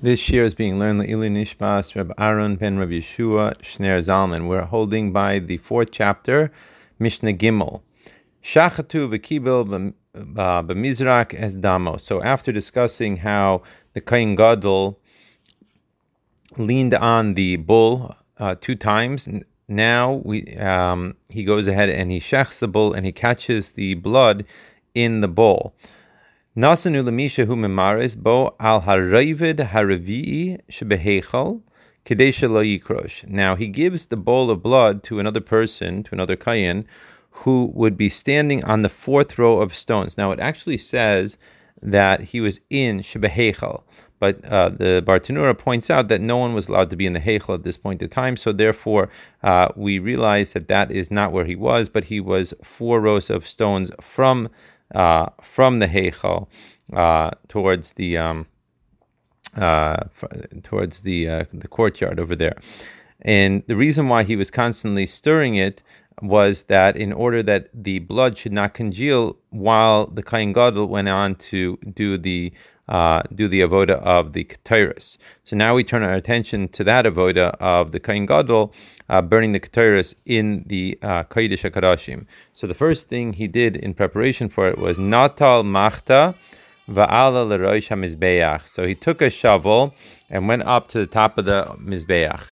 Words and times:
This 0.00 0.28
year 0.28 0.44
is 0.44 0.54
being 0.54 0.78
learned 0.78 1.10
Ili 1.10 1.28
Nishbas 1.28 1.96
Reb 1.96 2.12
Aaron 2.16 2.54
ben 2.54 2.78
Reb 2.78 2.90
Yeshua 2.90 3.56
Shner 3.56 3.98
Zalman. 3.98 4.46
We're 4.46 4.62
holding 4.62 5.10
by 5.12 5.40
the 5.40 5.56
fourth 5.56 5.90
chapter, 5.90 6.52
Mishnah 7.00 7.32
Gimel. 7.32 7.82
Shachatu 8.40 9.10
v'kibel 9.10 9.92
b'mizrak 10.14 11.34
es 11.34 11.54
damo. 11.54 11.96
So 11.96 12.22
after 12.22 12.52
discussing 12.52 13.16
how 13.18 13.62
the 13.92 14.00
Kain 14.00 14.36
Gadol 14.36 15.00
leaned 16.56 16.94
on 16.94 17.34
the 17.34 17.56
bull 17.56 18.14
uh, 18.38 18.54
two 18.60 18.76
times, 18.76 19.28
now 19.66 20.22
we 20.24 20.56
um, 20.58 21.16
he 21.28 21.42
goes 21.42 21.66
ahead 21.66 21.90
and 21.90 22.12
he 22.12 22.20
shechs 22.20 22.60
the 22.60 22.68
bull 22.68 22.92
and 22.92 23.04
he 23.04 23.10
catches 23.10 23.72
the 23.72 23.94
blood 23.94 24.44
in 24.94 25.22
the 25.22 25.28
bowl. 25.28 25.74
Nasanu 26.58 27.04
lemisha 27.04 27.46
hu 27.46 27.54
memaris 27.54 28.16
bo 28.16 28.56
al 28.58 28.80
haravid 28.80 29.68
haravi'i 29.68 30.58
shebehechal 30.68 31.62
lo 32.50 32.64
yikrosh. 32.64 33.28
Now 33.28 33.54
he 33.54 33.68
gives 33.68 34.06
the 34.06 34.16
bowl 34.16 34.50
of 34.50 34.60
blood 34.60 35.04
to 35.04 35.20
another 35.20 35.40
person, 35.40 36.02
to 36.02 36.16
another 36.16 36.34
kayan, 36.34 36.84
who 37.30 37.70
would 37.74 37.96
be 37.96 38.08
standing 38.08 38.64
on 38.64 38.82
the 38.82 38.88
fourth 38.88 39.38
row 39.38 39.60
of 39.60 39.72
stones. 39.72 40.18
Now 40.18 40.32
it 40.32 40.40
actually 40.40 40.78
says 40.78 41.38
that 41.80 42.22
he 42.30 42.40
was 42.40 42.58
in 42.70 43.02
shebehechal, 43.02 43.82
but 44.18 44.44
uh, 44.44 44.70
the 44.70 45.00
Bartanura 45.06 45.56
points 45.56 45.90
out 45.90 46.08
that 46.08 46.20
no 46.20 46.38
one 46.38 46.54
was 46.54 46.66
allowed 46.66 46.90
to 46.90 46.96
be 46.96 47.06
in 47.06 47.12
the 47.12 47.20
Heichel 47.20 47.54
at 47.54 47.62
this 47.62 47.76
point 47.76 48.02
in 48.02 48.08
time, 48.08 48.36
so 48.36 48.50
therefore 48.52 49.10
uh, 49.44 49.68
we 49.76 50.00
realize 50.00 50.54
that 50.54 50.66
that 50.66 50.90
is 50.90 51.08
not 51.08 51.30
where 51.30 51.44
he 51.44 51.54
was, 51.54 51.88
but 51.88 52.06
he 52.06 52.18
was 52.18 52.52
four 52.64 53.00
rows 53.00 53.30
of 53.30 53.46
stones 53.46 53.92
from 54.00 54.48
uh, 54.94 55.26
from 55.40 55.78
the 55.78 55.86
Heichel 55.86 56.48
uh, 56.92 57.30
towards 57.48 57.92
the 57.92 58.16
um, 58.16 58.46
uh, 59.56 60.04
towards 60.62 61.00
the 61.00 61.28
uh, 61.28 61.44
the 61.52 61.68
courtyard 61.68 62.20
over 62.20 62.36
there. 62.36 62.56
And 63.20 63.64
the 63.66 63.76
reason 63.76 64.08
why 64.08 64.22
he 64.22 64.36
was 64.36 64.50
constantly 64.50 65.06
stirring 65.06 65.56
it 65.56 65.82
was 66.22 66.64
that 66.64 66.96
in 66.96 67.12
order 67.12 67.42
that 67.42 67.68
the 67.72 67.98
blood 68.00 68.36
should 68.36 68.52
not 68.52 68.74
congeal 68.74 69.36
while 69.50 70.06
the 70.06 70.22
Kain 70.22 70.52
Gadol 70.52 70.86
went 70.88 71.08
on 71.08 71.34
to 71.36 71.78
do 71.94 72.18
the 72.18 72.52
uh, 72.88 73.22
do 73.34 73.48
the 73.48 73.60
avoda 73.60 74.00
of 74.00 74.32
the 74.32 74.44
Keteris. 74.44 75.18
So 75.44 75.54
now 75.56 75.74
we 75.74 75.84
turn 75.84 76.02
our 76.02 76.14
attention 76.14 76.68
to 76.68 76.84
that 76.84 77.04
avoda 77.04 77.54
of 77.60 77.92
the 77.92 78.00
Kain 78.00 78.24
Gadol, 78.24 78.72
uh, 79.10 79.20
burning 79.20 79.52
the 79.52 79.60
Keteris 79.60 80.14
in 80.24 80.64
the 80.66 80.98
uh, 81.02 81.24
Kodesh 81.24 81.70
HaKadoshim. 81.70 82.26
So 82.54 82.66
the 82.66 82.74
first 82.74 83.08
thing 83.08 83.34
he 83.34 83.46
did 83.46 83.76
in 83.76 83.92
preparation 83.92 84.48
for 84.48 84.68
it 84.68 84.78
was 84.78 84.98
Natal 84.98 85.64
Machta 85.64 86.34
Va'ala 86.88 87.46
L'Roish 87.46 87.88
HaMizbeach. 87.88 88.66
So 88.66 88.86
he 88.86 88.94
took 88.94 89.20
a 89.20 89.28
shovel 89.28 89.94
and 90.30 90.48
went 90.48 90.62
up 90.62 90.88
to 90.88 90.98
the 90.98 91.06
top 91.06 91.36
of 91.36 91.44
the 91.44 91.76
Mizbeach. 91.78 92.48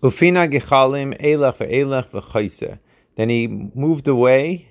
Ufina 0.00 0.48
Gechalim 0.48 1.20
Elach 1.20 1.56
Ve'elach 1.56 2.06
V'chayse. 2.10 2.78
Then 3.16 3.30
he 3.30 3.48
moved 3.48 4.06
away 4.06 4.68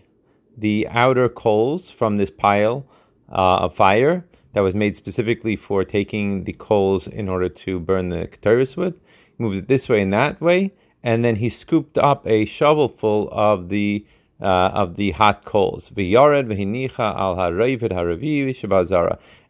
the 0.58 0.88
outer 0.90 1.28
coals 1.28 1.92
from 1.92 2.16
this 2.16 2.32
pile 2.32 2.86
uh, 3.30 3.58
of 3.58 3.76
fire 3.76 4.26
that 4.54 4.62
was 4.62 4.74
made 4.74 4.96
specifically 4.96 5.58
for 5.58 5.84
taking 5.84 6.46
the 6.46 6.54
coals 6.54 7.08
in 7.08 7.28
order 7.28 7.50
to 7.50 7.78
burn 7.78 8.08
the 8.08 8.26
keteris 8.28 8.78
with. 8.78 8.96
He 9.38 9.44
moved 9.44 9.58
it 9.58 9.68
this 9.68 9.90
way 9.90 10.02
and 10.02 10.14
that 10.14 10.40
way, 10.40 10.72
and 11.04 11.26
then 11.26 11.36
he 11.36 11.50
scooped 11.50 11.98
up 11.98 12.26
a 12.26 12.46
shovelful 12.46 13.28
of 13.32 13.68
the 13.68 14.06
uh, 14.40 14.72
of 14.74 14.96
the 14.96 15.12
hot 15.12 15.44
coals. 15.46 15.92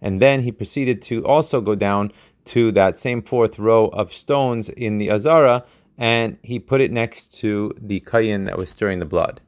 And 0.01 0.21
then 0.21 0.41
he 0.41 0.51
proceeded 0.51 1.01
to 1.03 1.25
also 1.25 1.61
go 1.61 1.75
down 1.75 2.11
to 2.47 2.71
that 2.73 2.97
same 2.97 3.21
fourth 3.21 3.59
row 3.59 3.87
of 3.87 4.13
stones 4.13 4.69
in 4.69 4.97
the 4.97 5.11
Azara, 5.11 5.65
and 5.97 6.37
he 6.43 6.59
put 6.59 6.81
it 6.81 6.91
next 6.91 7.33
to 7.39 7.73
the 7.79 7.99
kayin 8.01 8.45
that 8.45 8.57
was 8.57 8.69
stirring 8.69 8.99
the 8.99 9.05
blood. 9.05 9.41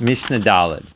Mishnah 0.00 0.40
Dalid. 0.40 0.86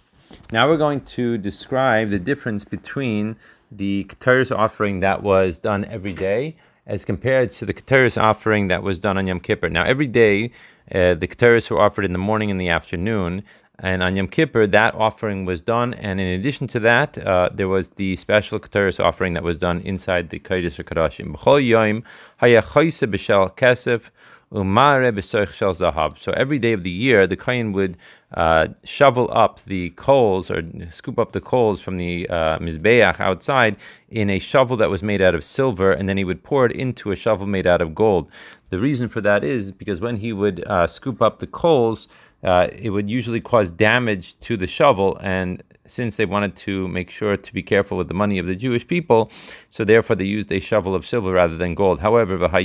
Now 0.50 0.69
we're 0.69 0.76
going 0.76 1.02
to 1.02 1.38
describe 1.38 2.10
the 2.10 2.19
difference 2.19 2.64
between 2.64 3.36
the 3.70 4.04
Keteris 4.08 4.56
offering 4.56 5.00
that 5.00 5.22
was 5.22 5.58
done 5.58 5.84
every 5.84 6.12
day 6.12 6.56
as 6.86 7.04
compared 7.04 7.50
to 7.52 7.66
the 7.66 7.75
Keteris 7.75 8.20
offering 8.20 8.69
that 8.69 8.82
was 8.82 8.98
done 8.98 9.19
on 9.19 9.26
Yom 9.26 9.41
Kippur. 9.41 9.69
Now, 9.69 9.84
every 9.84 10.06
day, 10.06 10.47
uh, 10.92 11.14
the 11.14 11.28
Keteris 11.28 11.70
were 11.70 11.78
offered 11.78 12.06
in 12.06 12.12
the 12.12 12.19
morning 12.19 12.50
and 12.50 12.58
the 12.58 12.70
afternoon, 12.70 13.42
and 13.80 14.02
on 14.02 14.16
Yom 14.16 14.28
Kippur, 14.28 14.66
that 14.66 14.94
offering 14.96 15.44
was 15.44 15.60
done. 15.60 15.94
And 15.94 16.20
in 16.20 16.26
addition 16.40 16.66
to 16.68 16.80
that, 16.80 17.16
uh, 17.18 17.50
there 17.54 17.68
was 17.68 17.90
the 17.90 18.16
special 18.16 18.58
Keteris 18.58 19.02
offering 19.02 19.34
that 19.34 19.44
was 19.44 19.56
done 19.56 19.80
inside 19.82 20.30
the 20.30 20.40
Kodesh 20.40 20.82
HaKadoshim. 20.82 21.36
B'chol 21.36 21.66
yom 21.66 22.02
haya 22.38 22.62
b'shel 22.62 23.56
kesef 23.56 24.10
so 24.50 26.32
every 26.32 26.58
day 26.58 26.72
of 26.72 26.82
the 26.82 26.90
year, 26.90 27.26
the 27.26 27.36
kohen 27.36 27.72
would 27.72 27.98
uh, 28.32 28.68
shovel 28.82 29.28
up 29.30 29.62
the 29.64 29.90
coals 29.90 30.50
or 30.50 30.62
scoop 30.90 31.18
up 31.18 31.32
the 31.32 31.40
coals 31.40 31.82
from 31.82 31.98
the 31.98 32.26
uh, 32.30 32.58
mizbeach 32.58 33.20
outside 33.20 33.76
in 34.08 34.30
a 34.30 34.38
shovel 34.38 34.78
that 34.78 34.88
was 34.88 35.02
made 35.02 35.20
out 35.20 35.34
of 35.34 35.44
silver, 35.44 35.92
and 35.92 36.08
then 36.08 36.16
he 36.16 36.24
would 36.24 36.42
pour 36.42 36.64
it 36.64 36.72
into 36.72 37.12
a 37.12 37.16
shovel 37.16 37.46
made 37.46 37.66
out 37.66 37.82
of 37.82 37.94
gold. 37.94 38.30
The 38.70 38.80
reason 38.80 39.10
for 39.10 39.20
that 39.20 39.44
is 39.44 39.70
because 39.70 40.00
when 40.00 40.16
he 40.16 40.32
would 40.32 40.66
uh, 40.66 40.86
scoop 40.86 41.20
up 41.20 41.40
the 41.40 41.46
coals, 41.46 42.08
uh, 42.43 42.69
it 42.72 42.91
would 42.91 43.10
usually 43.10 43.41
cause 43.41 43.71
damage 43.71 44.38
to 44.41 44.56
the 44.56 44.66
shovel, 44.66 45.19
and 45.21 45.62
since 45.87 46.16
they 46.16 46.26
wanted 46.26 46.56
to 46.56 46.87
make 46.88 47.10
sure 47.10 47.37
to 47.37 47.54
be 47.54 47.62
careful 47.62 47.97
with 47.97 48.09
the 48.09 48.15
money 48.15 48.38
of 48.38 48.47
the 48.47 48.54
Jewish 48.54 48.87
people, 48.87 49.31
so 49.69 49.84
therefore 49.84 50.16
they 50.16 50.25
used 50.25 50.53
a 50.53 50.60
shovel 50.60 50.94
of 50.94 51.06
silver 51.06 51.32
rather 51.32 51.56
than 51.56 51.75
gold. 51.75 52.00
However, 52.00 52.37
however, 52.49 52.62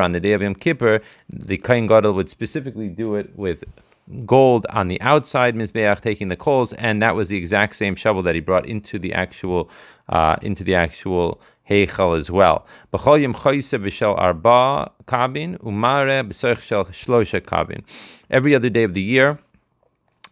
on 0.00 0.12
the 0.12 0.20
day 0.20 0.32
of 0.32 0.42
Yom 0.42 0.54
Kippur, 0.54 1.00
the 1.28 1.58
Kain 1.58 1.86
Gadol 1.86 2.12
would 2.12 2.30
specifically 2.30 2.88
do 2.88 3.16
it 3.16 3.36
with 3.36 3.64
gold 4.24 4.66
on 4.70 4.88
the 4.88 5.00
outside 5.00 5.54
mizbeach, 5.54 6.00
taking 6.00 6.28
the 6.28 6.36
coals, 6.36 6.72
and 6.74 7.02
that 7.02 7.16
was 7.16 7.28
the 7.28 7.36
exact 7.36 7.76
same 7.76 7.96
shovel 7.96 8.22
that 8.22 8.34
he 8.34 8.40
brought 8.40 8.66
into 8.66 8.98
the 8.98 9.12
actual 9.12 9.68
uh, 10.08 10.36
into 10.40 10.62
the 10.62 10.74
actual 10.74 11.40
heichal 11.68 12.16
as 12.16 12.30
well. 12.30 12.66
B'chol 12.92 13.20
yom 13.20 13.34
b'shel 13.34 14.18
arba 14.18 14.92
kabin 15.06 15.58
umare 15.58 16.28
b'soich 16.28 16.62
shel 16.62 16.84
shlosha 16.86 17.40
kabin. 17.40 17.82
Every 18.30 18.54
other 18.54 18.70
day 18.70 18.82
of 18.84 18.94
the 18.94 19.02
year, 19.02 19.38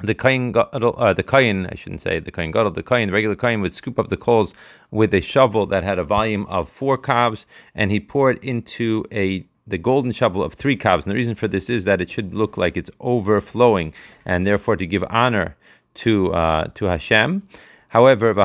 the 0.01 0.15
kain, 0.15 0.53
uh, 0.57 1.15
the 1.15 1.23
kain, 1.23 1.67
I 1.71 1.77
shouldn't 1.77 2.03
say 2.03 2.19
the 2.19 2.33
kain 2.33 2.51
gadol, 2.51 2.73
the 2.73 2.83
kain, 2.83 3.09
the 3.09 3.13
regular 3.13 3.37
kain 3.37 3.61
would 3.61 3.73
scoop 3.73 3.99
up 3.99 4.09
the 4.09 4.17
coals 4.17 4.53
with 4.91 5.15
a 5.15 5.21
shovel 5.21 5.67
that 5.67 5.85
had 5.85 5.99
a 5.99 6.05
volume 6.05 6.47
of 6.47 6.69
four 6.69 6.99
cobs, 6.99 7.47
and 7.75 7.91
he 7.91 8.01
poured 8.01 8.43
into 8.43 9.05
a 9.13 9.47
the 9.67 9.79
golden 9.79 10.13
shovel 10.13 10.43
of 10.43 10.55
three 10.55 10.77
cobs. 10.77 11.05
And 11.05 11.11
the 11.11 11.15
reason 11.15 11.35
for 11.35 11.49
this 11.49 11.71
is 11.71 11.85
that 11.85 12.01
it 12.01 12.11
should 12.11 12.35
look 12.35 12.57
like 12.57 12.77
it's 12.77 12.91
overflowing, 13.01 13.95
and 14.25 14.47
therefore 14.47 14.77
to 14.77 14.87
give 14.87 15.05
honor 15.09 15.57
to 15.95 16.33
uh, 16.33 16.65
to 16.75 16.87
Hashem. 16.87 17.47
However, 17.95 18.35
however, 18.35 18.43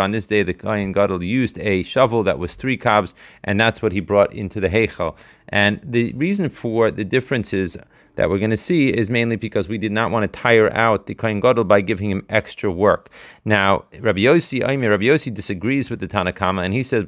on 0.00 0.10
this 0.12 0.26
day 0.26 0.42
the 0.42 0.54
Kohen 0.54 0.92
Gadol 0.92 1.22
used 1.22 1.58
a 1.58 1.82
shovel 1.82 2.22
that 2.22 2.38
was 2.38 2.54
three 2.54 2.78
cobs, 2.78 3.12
and 3.44 3.60
that's 3.60 3.82
what 3.82 3.92
he 3.92 4.00
brought 4.00 4.32
into 4.32 4.60
the 4.60 4.70
Heichel. 4.70 5.14
And 5.50 5.78
the 5.84 6.14
reason 6.14 6.48
for 6.48 6.90
the 6.90 7.04
differences 7.04 7.76
that 8.16 8.30
we're 8.30 8.38
going 8.38 8.50
to 8.50 8.56
see 8.56 8.88
is 8.88 9.10
mainly 9.10 9.36
because 9.36 9.68
we 9.68 9.76
did 9.76 9.92
not 9.92 10.10
want 10.10 10.22
to 10.22 10.40
tire 10.40 10.72
out 10.72 11.06
the 11.06 11.14
Kohen 11.14 11.38
Gadol 11.38 11.64
by 11.64 11.82
giving 11.82 12.10
him 12.10 12.24
extra 12.30 12.72
work. 12.72 13.10
Now, 13.44 13.84
Rabbi 13.98 14.20
Yossi, 14.20 14.62
Rabbi 14.62 15.04
Yossi 15.04 15.34
disagrees 15.34 15.90
with 15.90 16.00
the 16.00 16.08
Tanakama, 16.08 16.64
and 16.64 16.72
he 16.72 16.82
says, 16.82 17.04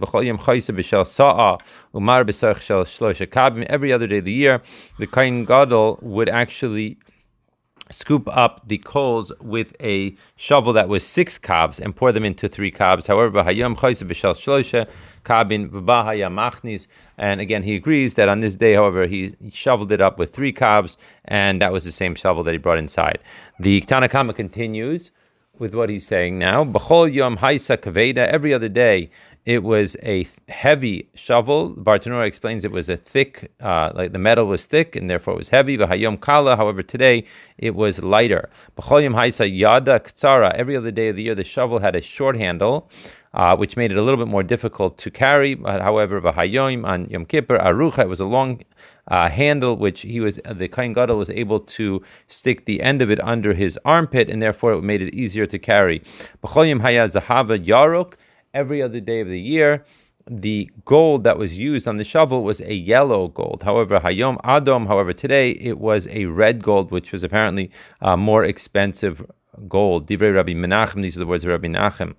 Every 3.71 3.93
other 3.93 4.07
day 4.07 4.19
of 4.19 4.25
the 4.27 4.33
year, 4.33 4.61
the 4.99 5.07
Kohen 5.07 5.47
Gadol 5.47 5.99
would 6.03 6.29
actually 6.29 6.99
scoop 7.93 8.29
up 8.29 8.63
the 8.67 8.79
coals 8.79 9.33
with 9.41 9.75
a 9.81 10.17
shovel 10.37 10.73
that 10.73 10.89
was 10.89 11.07
six 11.07 11.39
cobs 11.39 11.79
and 11.79 11.95
pour 11.95 12.13
them 12.13 12.25
into 12.25 12.49
three 12.49 12.71
cobs. 12.71 13.07
However, 13.07 13.43
kabin. 15.25 16.87
And 17.19 17.41
again, 17.41 17.63
he 17.63 17.77
agrees 17.77 18.15
that 18.15 18.29
on 18.29 18.41
this 18.41 18.57
day, 18.57 18.75
however, 18.75 19.07
he 19.07 19.35
shoveled 19.53 19.93
it 19.93 20.01
up 20.01 20.19
with 20.19 20.33
three 20.33 20.53
cobs, 20.53 20.97
and 21.25 21.63
that 21.63 21.73
was 21.73 21.85
the 21.85 21.93
same 21.93 22.15
shovel 22.15 22.43
that 22.45 22.53
he 22.53 22.59
brought 22.59 22.79
inside. 22.79 23.19
The 23.61 23.81
Tanakama 23.83 24.35
continues 24.35 25.11
with 25.59 25.75
what 25.75 25.91
he's 25.91 26.07
saying 26.07 26.39
now. 26.39 26.65
Yom 26.65 27.37
kaveda. 27.37 28.27
Every 28.27 28.53
other 28.53 28.69
day, 28.69 29.11
it 29.45 29.63
was 29.63 29.97
a 30.03 30.27
heavy 30.49 31.09
shovel. 31.15 31.75
Bartanura 31.75 32.27
explains 32.27 32.65
it 32.65 32.71
was 32.71 32.89
a 32.89 32.97
thick, 32.97 33.53
uh, 33.61 33.91
like 33.95 34.13
the 34.13 34.19
metal 34.19 34.47
was 34.47 34.67
thick 34.67 34.95
and 34.95 35.11
therefore 35.11 35.35
it 35.35 35.39
was 35.39 35.49
heavy. 35.49 35.77
Kala. 35.77 36.57
However, 36.57 36.83
today 36.83 37.25
it 37.59 37.75
was 37.75 38.03
lighter. 38.03 38.49
Yada. 38.79 40.01
Every 40.55 40.77
other 40.77 40.91
day 40.91 41.09
of 41.09 41.17
the 41.17 41.23
year, 41.25 41.35
the 41.35 41.45
shovel 41.45 41.81
had 41.81 41.97
a 41.97 42.03
short 42.03 42.37
handle. 42.37 42.89
uh, 43.35 43.57
which 43.57 43.77
made 43.77 43.91
it 43.91 43.97
a 43.97 44.03
little 44.03 44.19
bit 44.19 44.29
more 44.31 44.43
difficult 44.43 44.99
to 44.99 45.11
carry. 45.11 45.57
However, 45.65 46.21
on 46.27 47.09
Yom 47.09 47.25
Kippur, 47.25 47.59
Arucha, 47.59 48.01
it 48.01 48.09
was 48.09 48.21
a 48.21 48.27
long 48.27 48.63
uh, 49.09 49.29
handle, 49.29 49.77
which 49.77 50.03
he 50.03 50.21
was 50.21 50.39
the 50.49 50.69
kain 50.69 50.93
Gadol 50.93 51.17
was 51.19 51.31
able 51.31 51.61
to 51.61 52.03
stick 52.27 52.67
the 52.67 52.83
end 52.83 53.01
of 53.03 53.11
it 53.11 53.23
under 53.23 53.55
his 53.55 53.79
armpit, 53.85 54.29
and 54.29 54.41
therefore 54.41 54.75
it 54.75 54.83
made 54.83 55.03
it 55.03 55.15
easier 55.15 55.47
to 55.47 55.59
carry. 55.59 56.01
B'cholim 56.43 56.81
Haya 56.83 57.09
Zahava 57.09 57.63
every 58.55 58.83
other 58.83 59.01
day 59.01 59.21
of 59.21 59.29
the 59.29 59.41
year 59.41 59.85
the 60.31 60.71
gold 60.85 61.25
that 61.25 61.39
was 61.39 61.59
used 61.59 61.89
on 61.89 61.97
the 61.97 62.05
shovel 62.05 62.45
was 62.45 62.61
a 62.61 62.75
yellow 62.75 63.29
gold. 63.29 63.63
However, 63.65 64.01
Hayom 64.01 64.41
Adom, 64.43 64.87
however, 64.87 65.13
today 65.13 65.51
it 65.53 65.79
was 65.79 66.07
a 66.09 66.27
red 66.27 66.63
gold, 66.63 66.91
which 66.91 67.13
was 67.13 67.25
apparently 67.25 67.71
uh, 68.01 68.17
more 68.17 68.45
expensive 68.45 69.25
gold. 69.69 70.07
Divrei 70.07 70.35
Rabbi 70.35 70.53
Menachem, 70.53 71.03
these 71.03 71.17
are 71.17 71.21
the 71.21 71.27
words 71.27 71.45
of 71.45 71.51
Rabbi 71.51 71.69
Menachem. 71.69 72.15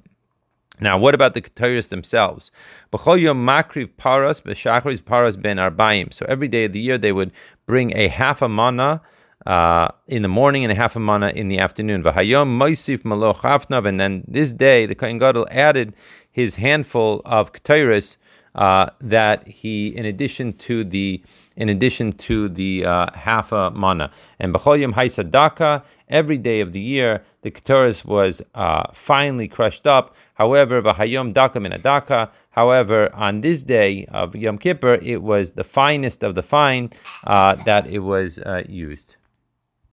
Now, 0.80 0.98
what 0.98 1.14
about 1.14 1.34
the 1.34 1.42
Ketores 1.42 1.90
themselves? 1.90 2.52
Makriv 2.92 3.92
paras 3.96 4.42
paras 4.42 5.38
ben 5.38 5.58
arbaim. 5.58 6.14
So 6.14 6.26
every 6.28 6.48
day 6.48 6.66
of 6.66 6.74
the 6.74 6.82
year 6.82 6.98
they 6.98 7.12
would 7.12 7.32
bring 7.66 7.96
a 7.96 8.08
half 8.08 8.42
a 8.42 8.50
mana 8.50 9.02
uh, 9.46 9.90
in 10.08 10.22
the 10.22 10.28
morning 10.28 10.64
and 10.64 10.72
a 10.72 10.76
half 10.76 10.96
a 10.96 11.00
mana 11.00 11.30
in 11.30 11.48
the 11.48 11.60
afternoon. 11.60 12.04
V'hayom 12.04 12.58
moisif 12.58 13.00
maloch 13.04 13.38
hafnav. 13.38 13.86
And 13.86 14.00
then 14.00 14.24
this 14.28 14.52
day 14.52 14.86
the 14.86 14.96
Kohen 14.96 15.18
Gadol 15.18 15.48
added 15.52 15.94
his 16.32 16.56
handful 16.56 17.22
of 17.26 17.54
Ketores 17.54 18.18
uh, 18.56 18.88
that 19.02 19.48
he, 19.48 19.88
in 19.88 20.06
addition 20.06 20.54
to 20.54 20.84
the 20.84 21.24
in 21.56 21.70
addition 21.70 22.14
to 22.14 22.50
the 22.50 22.86
uh, 22.86 23.08
half 23.14 23.52
a 23.52 23.70
mana. 23.72 24.12
And 24.40 24.54
B'chol 24.54 24.80
Yom 24.80 25.84
every 26.10 26.38
day 26.38 26.60
of 26.62 26.72
the 26.72 26.80
year, 26.80 27.24
the 27.42 27.52
Ketores 27.52 28.06
was 28.06 28.42
uh, 28.56 28.92
finely 28.94 29.48
crushed 29.48 29.86
up. 29.86 30.16
However, 30.36 30.82
V'hayom 30.82 31.34
Daka 31.34 31.60
Minadaka, 31.60 32.30
however, 32.52 33.14
on 33.14 33.42
this 33.42 33.62
day 33.64 34.06
of 34.06 34.36
Yom 34.36 34.58
Kippur, 34.58 34.96
it 34.96 35.22
was 35.22 35.52
the 35.52 35.64
finest 35.64 36.24
of 36.24 36.36
the 36.36 36.44
fine 36.44 36.92
uh, 37.26 37.56
that 37.56 37.88
it 37.88 38.00
was 38.00 38.40
uh, 38.40 38.64
used. 38.68 39.16